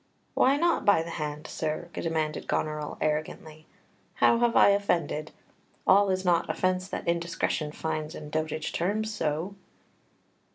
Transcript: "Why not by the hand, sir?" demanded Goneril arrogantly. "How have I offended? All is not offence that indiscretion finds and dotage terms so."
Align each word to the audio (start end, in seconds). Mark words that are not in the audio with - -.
"Why 0.33 0.57
not 0.57 0.83
by 0.83 1.03
the 1.03 1.11
hand, 1.11 1.45
sir?" 1.45 1.89
demanded 1.93 2.47
Goneril 2.47 2.97
arrogantly. 3.01 3.67
"How 4.15 4.39
have 4.39 4.55
I 4.55 4.69
offended? 4.69 5.29
All 5.85 6.09
is 6.09 6.25
not 6.25 6.49
offence 6.49 6.87
that 6.87 7.07
indiscretion 7.07 7.71
finds 7.71 8.15
and 8.15 8.31
dotage 8.31 8.71
terms 8.73 9.13
so." 9.13 9.53